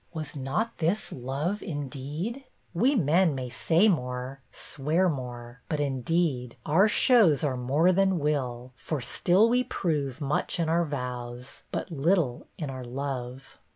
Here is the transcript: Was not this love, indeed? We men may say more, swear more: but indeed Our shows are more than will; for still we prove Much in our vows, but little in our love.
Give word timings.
Was 0.15 0.35
not 0.35 0.79
this 0.79 1.11
love, 1.13 1.61
indeed? 1.61 2.43
We 2.73 2.95
men 2.95 3.35
may 3.35 3.51
say 3.51 3.87
more, 3.87 4.41
swear 4.51 5.07
more: 5.07 5.61
but 5.69 5.79
indeed 5.79 6.57
Our 6.65 6.87
shows 6.87 7.43
are 7.43 7.55
more 7.55 7.91
than 7.91 8.17
will; 8.17 8.71
for 8.77 8.99
still 8.99 9.47
we 9.47 9.63
prove 9.63 10.19
Much 10.19 10.59
in 10.59 10.69
our 10.69 10.85
vows, 10.85 11.61
but 11.71 11.91
little 11.91 12.47
in 12.57 12.71
our 12.71 12.83
love. 12.83 13.59